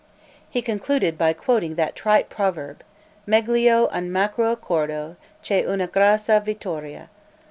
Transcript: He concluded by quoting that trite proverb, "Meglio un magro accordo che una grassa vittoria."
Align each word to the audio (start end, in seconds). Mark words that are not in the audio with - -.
He 0.49 0.63
concluded 0.63 1.15
by 1.15 1.33
quoting 1.33 1.75
that 1.75 1.95
trite 1.95 2.27
proverb, 2.27 2.83
"Meglio 3.27 3.85
un 3.91 4.11
magro 4.11 4.51
accordo 4.51 5.15
che 5.43 5.63
una 5.67 5.85
grassa 5.85 6.39
vittoria." 6.39 7.09